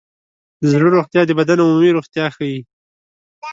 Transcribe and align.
د 0.59 0.61
زړه 0.71 0.87
روغتیا 0.95 1.21
د 1.25 1.31
بدن 1.39 1.57
عمومي 1.63 1.89
روغتیا 1.97 2.25
ښيي. 2.35 2.59